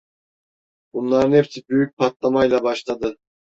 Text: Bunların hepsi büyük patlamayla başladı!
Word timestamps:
Bunların 0.93 1.31
hepsi 1.31 1.67
büyük 1.69 1.97
patlamayla 1.97 2.63
başladı! 2.63 3.17